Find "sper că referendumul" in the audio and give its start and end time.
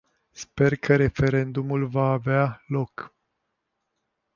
0.31-1.87